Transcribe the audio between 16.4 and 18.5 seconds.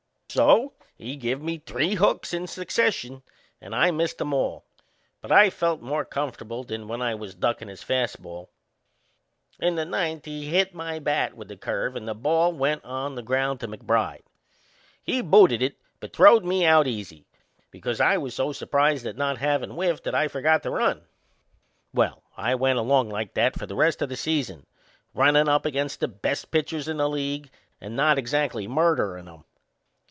me out easy because I was